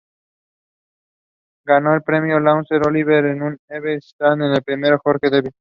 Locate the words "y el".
4.53-4.63